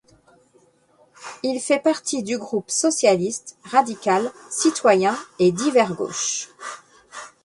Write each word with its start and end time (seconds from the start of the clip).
Il 1.43 1.59
fait 1.61 1.79
partie 1.79 2.23
du 2.23 2.39
groupe 2.39 2.71
socialiste, 2.71 3.55
radical, 3.65 4.31
citoyen 4.49 5.15
et 5.37 5.51
divers 5.51 5.93
gauche. 5.93 6.49